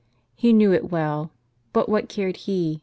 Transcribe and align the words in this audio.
He 0.35 0.51
knew 0.51 0.71
it 0.73 0.89
well; 0.89 1.29
but 1.73 1.85
Avhat 1.87 2.09
cared 2.09 2.35
he 2.37 2.79